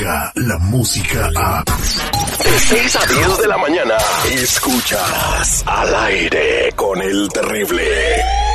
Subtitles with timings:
[0.00, 1.62] llega la música a...
[1.64, 3.96] De 6 a 10 de la mañana,
[4.32, 8.49] escuchas al aire con el terrible.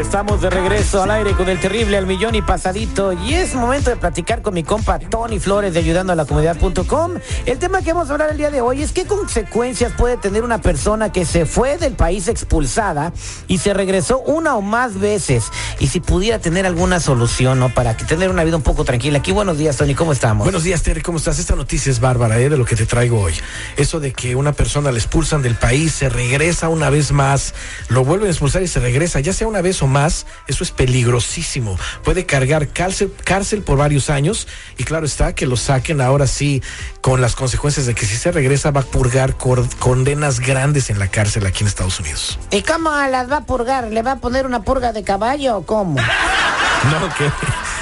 [0.00, 3.90] Estamos de regreso al aire con el terrible al millón y pasadito y es momento
[3.90, 7.12] de platicar con mi compa Tony Flores de ayudando a la comunidad.com.
[7.44, 10.42] El tema que vamos a hablar el día de hoy es qué consecuencias puede tener
[10.42, 13.12] una persona que se fue del país expulsada
[13.46, 15.44] y se regresó una o más veces
[15.78, 17.68] y si pudiera tener alguna solución, ¿no?
[17.68, 19.18] Para que tener una vida un poco tranquila.
[19.18, 20.44] Aquí buenos días, Tony, ¿cómo estamos?
[20.46, 21.38] Buenos días, Terry, ¿cómo estás?
[21.38, 22.48] Esta noticia es bárbara, ¿eh?
[22.48, 23.34] De lo que te traigo hoy.
[23.76, 27.54] Eso de que una persona la expulsan del país, se regresa una vez más,
[27.88, 30.70] lo vuelven a expulsar y se regresa, ya sea una vez o más eso es
[30.70, 31.78] peligrosísimo.
[32.04, 36.62] Puede cargar cárcel, cárcel por varios años y claro está que lo saquen ahora sí
[37.00, 41.08] con las consecuencias de que si se regresa va a purgar condenas grandes en la
[41.08, 42.38] cárcel aquí en Estados Unidos.
[42.50, 43.88] ¿Y cómo las va a purgar?
[43.88, 45.96] ¿Le va a poner una purga de caballo o cómo?
[46.90, 47.30] no, que...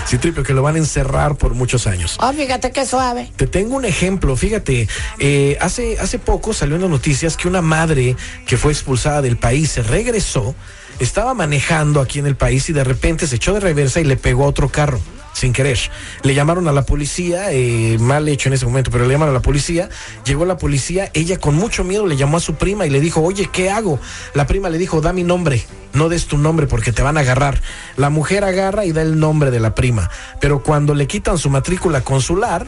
[0.09, 2.17] Que lo van a encerrar por muchos años.
[2.23, 3.31] Oh, fíjate qué suave.
[3.37, 7.61] Te tengo un ejemplo, fíjate, eh, hace, hace poco salió en las noticias que una
[7.61, 10.55] madre que fue expulsada del país se regresó
[10.99, 14.17] estaba manejando aquí en el país y de repente se echó de reversa y le
[14.17, 14.99] pegó a otro carro
[15.39, 15.79] sin querer.
[16.23, 19.39] Le llamaron a la policía, eh, mal hecho en ese momento, pero le llamaron a
[19.39, 19.89] la policía.
[20.25, 23.23] Llegó la policía, ella con mucho miedo le llamó a su prima y le dijo,
[23.23, 23.99] oye, ¿qué hago?
[24.35, 27.21] La prima le dijo, da mi nombre, no des tu nombre porque te van a
[27.21, 27.61] agarrar.
[27.97, 31.51] La mujer agarra y da el nombre de la prima, pero cuando le quitan su
[31.51, 32.67] matrícula consular,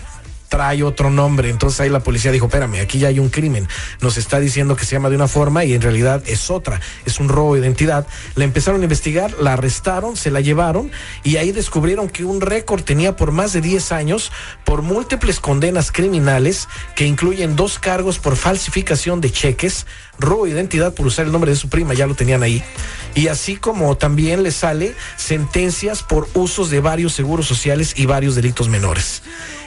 [0.51, 1.49] trae otro nombre.
[1.49, 3.67] Entonces ahí la policía dijo, espérame, aquí ya hay un crimen.
[4.03, 6.81] Nos está diciendo que se llama de una forma y en realidad es otra.
[7.07, 8.07] Es un robo de identidad.
[8.35, 10.91] La empezaron a investigar, la arrestaron, se la llevaron
[11.23, 14.33] y ahí descubrieron que un récord tenía por más de 10 años
[14.65, 19.87] por múltiples condenas criminales que incluyen dos cargos por falsificación de cheques,
[20.19, 22.63] robo de identidad por usar el nombre de su prima, ya lo tenían ahí.
[23.15, 28.35] Y así como también le sale sentencias por usos de varios seguros sociales y varios
[28.35, 29.23] delitos menores.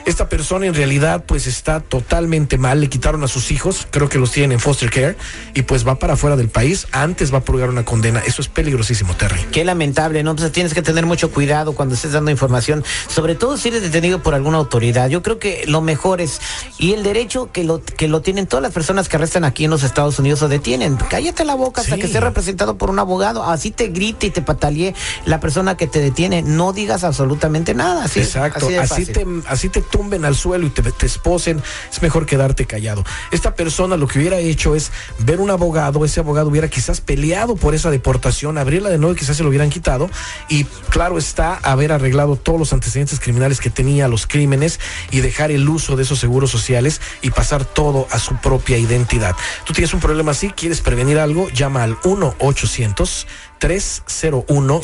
[0.06, 4.18] Esta persona en realidad pues está totalmente mal, le quitaron a sus hijos, creo que
[4.18, 5.16] los tienen en foster care
[5.54, 8.48] y pues va para afuera del país, antes va a purgar una condena, eso es
[8.48, 9.40] peligrosísimo, Terry.
[9.52, 10.32] Qué lamentable, ¿no?
[10.32, 14.24] Entonces tienes que tener mucho cuidado cuando estés dando información, sobre todo si eres detenido
[14.24, 15.10] por alguna autoridad.
[15.10, 16.42] Yo creo que lo mejor es,
[16.80, 19.70] y el derecho que lo, que lo tienen todas las personas que arrestan aquí en
[19.70, 23.44] los Estados Unidos o detienen, cállate la boca hasta que esté representado por un abogado,
[23.44, 24.96] así te grite y te patalee
[25.26, 28.06] la persona que te detiene, no digas absolutamente nada.
[28.06, 32.26] Así, Exacto, así, te, así te tumben al suelo y te, te esposen, es mejor
[32.26, 33.04] quedarte callado.
[33.32, 37.56] Esta persona lo que hubiera hecho es ver un abogado, ese abogado hubiera quizás peleado
[37.56, 40.10] por esa deportación, abrirla de nuevo y quizás se lo hubieran quitado
[40.50, 44.80] y claro está haber arreglado todos los antecedentes criminales que tenía, los crímenes
[45.12, 49.36] y dejar el uso de esos seguros sociales y pasar todo a su propia identidad.
[49.66, 53.28] Tú tienes un problema así, quieres prevenir algo, llama al 1 800
[53.60, 54.82] 301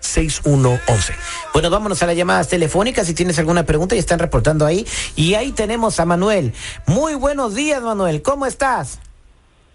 [0.00, 1.14] 6111 1 800 301 6111.
[1.52, 3.06] Bueno, vámonos a las llamadas telefónicas.
[3.06, 4.86] Si tienes alguna pregunta, ya están reportando ahí.
[5.16, 6.52] Y ahí tenemos a Manuel.
[6.86, 8.22] Muy buenos días, Manuel.
[8.22, 8.98] ¿Cómo estás?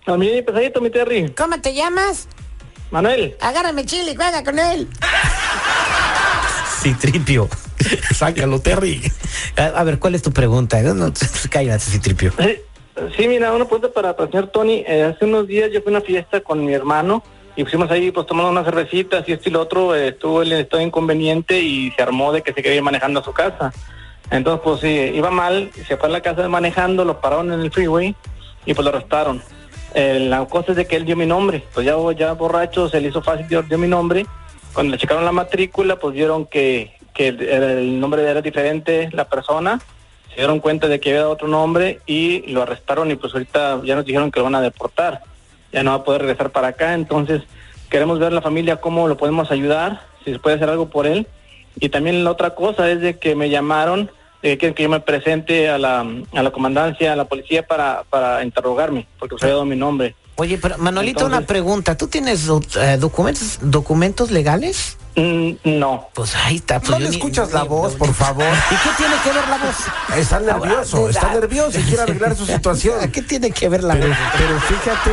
[0.05, 1.29] A mí, pesadito, mi Terry.
[1.29, 2.27] ¿Cómo te llamas?
[2.91, 3.35] Manuel.
[3.41, 4.87] Agárrame chile y juega con él.
[6.81, 7.49] Sí, tripio.
[8.13, 9.01] Sácalo, Terry.
[9.57, 10.81] A, ver, ¿cuál es tu pregunta?
[10.81, 11.11] No, no,
[11.49, 12.31] cállate, sí, tripio.
[13.17, 14.83] Sí, mira, una pregunta para, para el señor Tony.
[14.87, 17.23] Eh, hace unos días yo fui a una fiesta con mi hermano
[17.55, 20.83] y pusimos ahí pues tomando unas cervecitas y esto y lo otro, estuvo el estado
[20.83, 23.71] inconveniente y se armó de que se quería ir manejando a su casa.
[24.29, 27.71] Entonces pues sí, iba mal, se fue a la casa manejando, lo pararon en el
[27.71, 28.15] freeway
[28.65, 29.41] y pues lo arrestaron.
[29.93, 32.99] Eh, la cosa es de que él dio mi nombre, pues ya, ya borracho se
[32.99, 34.25] le hizo fácil, dio, mi nombre.
[34.73, 39.79] Cuando le checaron la matrícula pues vieron que, que el nombre era diferente la persona,
[40.29, 43.95] se dieron cuenta de que había otro nombre y lo arrestaron y pues ahorita ya
[43.95, 45.21] nos dijeron que lo van a deportar
[45.75, 47.43] ya no va a poder regresar para acá, entonces
[47.89, 51.27] queremos ver la familia cómo lo podemos ayudar, si se puede hacer algo por él.
[51.81, 54.09] Y también la otra cosa es de que me llamaron,
[54.41, 58.03] eh, quieren que yo me presente a la, a la comandancia, a la policía para,
[58.09, 60.15] para interrogarme, porque ha dado mi nombre.
[60.37, 61.97] Oye, pero Manolito, una pregunta.
[61.97, 64.97] ¿Tú tienes eh, documentos documentos legales?
[65.15, 66.09] Mm, no.
[66.13, 66.79] Pues ahí está.
[66.79, 68.45] Pues no le escuchas la voz, por favor.
[68.71, 70.17] ¿Y qué tiene que ver la voz?
[70.17, 73.09] Está nervioso, está nervioso y quiere arreglar su situación.
[73.11, 74.17] ¿Qué tiene que ver la pero, voz?
[74.37, 75.11] Pero fíjate,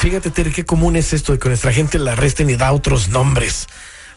[0.00, 3.08] fíjate, Terry, qué común es esto de que nuestra gente la arresten y da otros
[3.08, 3.66] nombres.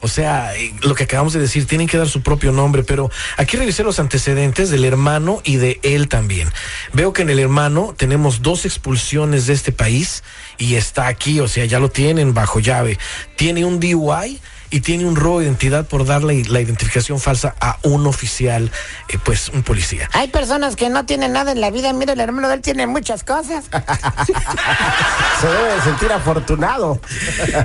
[0.03, 3.09] O sea, eh, lo que acabamos de decir, tienen que dar su propio nombre, pero
[3.37, 6.51] aquí revisé los antecedentes del hermano y de él también.
[6.91, 10.23] Veo que en el hermano tenemos dos expulsiones de este país
[10.57, 12.99] y está aquí, o sea, ya lo tienen bajo llave.
[13.37, 14.41] Tiene un DUI
[14.73, 18.71] y tiene un robo de identidad por darle la identificación falsa a un oficial,
[19.07, 20.09] eh, pues un policía.
[20.13, 21.93] Hay personas que no tienen nada en la vida.
[21.93, 23.65] Mira, el hermano de él tiene muchas cosas.
[25.41, 26.99] Se debe de sentir afortunado.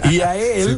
[0.05, 0.77] Y a él.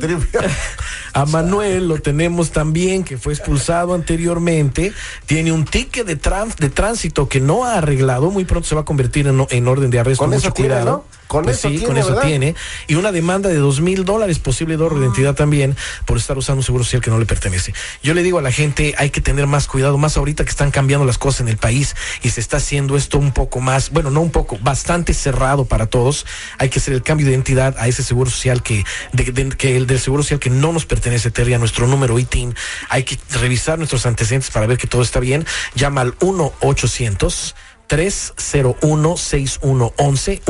[1.12, 4.92] A Manuel lo tenemos también, que fue expulsado anteriormente,
[5.26, 8.82] tiene un ticket de, trans- de tránsito que no ha arreglado, muy pronto se va
[8.82, 10.24] a convertir en, en orden de arresto.
[10.24, 10.90] Con mucho eso tiene, cuidado.
[10.90, 11.20] ¿no?
[11.30, 12.22] Con Pues eso sí, tiene, con eso ¿verdad?
[12.22, 12.54] tiene.
[12.88, 16.36] Y una demanda de dos mil dólares, posible de ahorro de identidad también, por estar
[16.36, 17.72] usando un seguro social que no le pertenece.
[18.02, 20.72] Yo le digo a la gente, hay que tener más cuidado, más ahorita que están
[20.72, 24.10] cambiando las cosas en el país y se está haciendo esto un poco más, bueno,
[24.10, 26.26] no un poco, bastante cerrado para todos.
[26.58, 29.76] Hay que hacer el cambio de identidad a ese seguro social que, de- de- que
[29.76, 32.54] el del seguro social que no nos pertenece, Terry, a nuestro número ITIN.
[32.88, 35.46] Hay que revisar nuestros antecedentes para ver que todo está bien.
[35.74, 37.54] Llama al 1 800
[37.90, 40.40] 301-6111,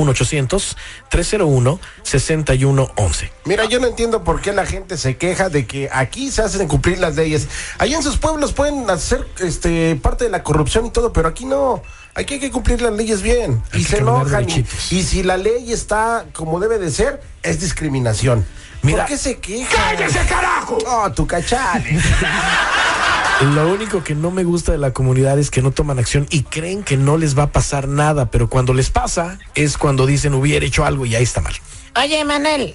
[1.11, 3.31] 1-800-301-6111.
[3.47, 6.69] Mira, yo no entiendo por qué la gente se queja de que aquí se hacen
[6.69, 7.49] cumplir las leyes.
[7.79, 11.47] Allá en sus pueblos pueden hacer este parte de la corrupción y todo, pero aquí
[11.47, 11.83] no.
[12.15, 13.63] Aquí hay que cumplir las leyes bien.
[13.73, 14.47] Hay y se enojan.
[14.91, 18.45] Y si la ley está como debe de ser, es discriminación.
[18.83, 19.75] Mira- ¿Por qué se queja?
[19.77, 20.79] ¡Cállese, carajo!
[20.87, 21.99] Oh, tu cachale.
[23.55, 26.43] Lo único que no me gusta de la comunidad es que no toman acción y
[26.43, 30.35] creen que no les va a pasar nada, pero cuando les pasa es cuando dicen
[30.35, 31.55] hubiera hecho algo y ahí está mal.
[31.97, 32.75] Oye, Manuel,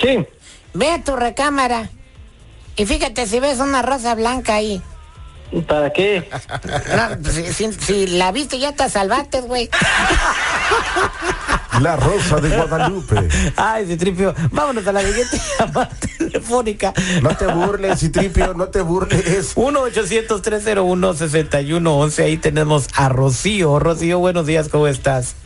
[0.00, 0.26] Sí.
[0.74, 1.90] ve a tu recámara.
[2.76, 4.80] Y fíjate si ves una rosa blanca ahí.
[5.68, 6.28] ¿Para qué?
[7.22, 9.68] No, si, si- si la viste ya te salvaste, güey.
[11.80, 13.28] La rosa de Guadalupe.
[13.56, 16.94] Ay, Citripio, vámonos a la siguiente llamada telefónica.
[17.22, 19.54] No te burles, Citripio, no te burles.
[19.56, 22.24] 1-800-301-6111.
[22.24, 23.78] Ahí tenemos a Rocío.
[23.78, 25.36] Rocío, buenos días, ¿cómo estás?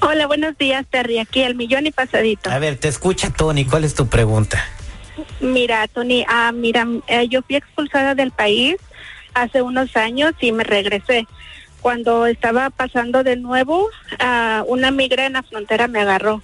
[0.00, 1.18] Hola, buenos días, Terry.
[1.18, 2.50] Aquí el millón y pasadito.
[2.50, 3.66] A ver, te escucha Tony.
[3.66, 4.64] ¿Cuál es tu pregunta?
[5.40, 8.76] Mira, Tony, ah, mira, eh, yo fui expulsada del país
[9.34, 11.26] hace unos años y me regresé.
[11.80, 13.88] Cuando estaba pasando de nuevo,
[14.18, 16.42] ah, una migra en la frontera me agarró.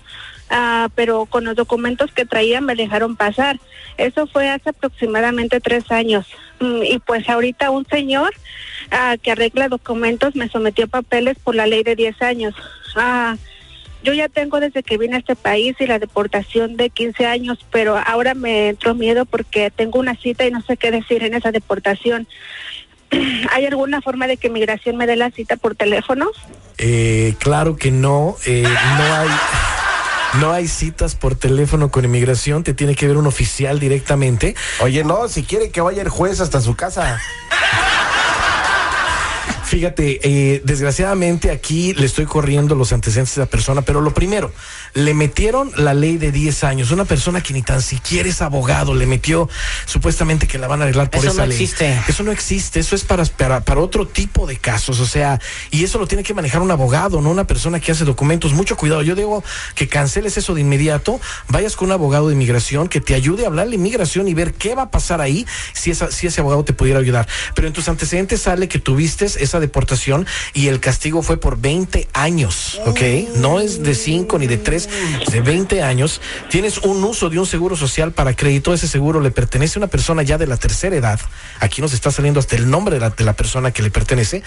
[0.48, 3.58] Ah, pero con los documentos que traía me dejaron pasar.
[3.98, 6.26] Eso fue hace aproximadamente tres años.
[6.60, 8.32] Mm, y pues ahorita un señor
[8.90, 12.54] ah, que arregla documentos me sometió papeles por la ley de 10 años.
[12.94, 13.36] Ah,
[14.02, 17.58] yo ya tengo desde que vine a este país y la deportación de 15 años,
[17.72, 21.34] pero ahora me entró miedo porque tengo una cita y no sé qué decir en
[21.34, 22.28] esa deportación.
[23.52, 26.30] ¿Hay alguna forma de que migración me dé la cita por teléfono?
[26.78, 29.28] Eh, claro que no, eh, no hay...
[30.40, 34.54] No hay citas por teléfono con inmigración, te tiene que ver un oficial directamente.
[34.80, 37.22] Oye, no, si quiere que vaya el juez hasta su casa.
[39.76, 44.50] Fíjate, eh, desgraciadamente aquí le estoy corriendo los antecedentes de la persona, pero lo primero,
[44.94, 46.92] le metieron la ley de 10 años.
[46.92, 49.50] Una persona que ni tan siquiera es abogado le metió
[49.84, 51.58] supuestamente que la van a arreglar por Eso esa no ley.
[51.62, 52.00] existe.
[52.08, 55.84] Eso no existe, eso es para, para, para otro tipo de casos, o sea, y
[55.84, 58.54] eso lo tiene que manejar un abogado, no una persona que hace documentos.
[58.54, 59.44] Mucho cuidado, yo digo
[59.74, 63.48] que canceles eso de inmediato, vayas con un abogado de inmigración que te ayude a
[63.48, 66.64] hablar de inmigración y ver qué va a pasar ahí si, esa, si ese abogado
[66.64, 67.28] te pudiera ayudar.
[67.54, 72.08] Pero en tus antecedentes sale que tuviste esa deportación y el castigo fue por 20
[72.12, 73.00] años, ¿ok?
[73.36, 74.88] No es de 5 ni de 3,
[75.26, 76.20] es de 20 años.
[76.50, 79.86] Tienes un uso de un seguro social para crédito, ese seguro le pertenece a una
[79.88, 81.20] persona ya de la tercera edad.
[81.60, 84.42] Aquí nos está saliendo hasta el nombre de la, de la persona que le pertenece.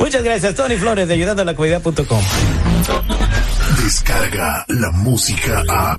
[0.00, 2.22] Muchas gracias, Tony Flores, de ayudando a la comunidad.com.
[3.84, 5.96] Descarga la música a.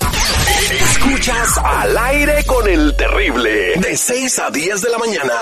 [0.71, 3.75] Escuchas al aire con el terrible.
[3.77, 5.33] De 6 a 10 de la mañana.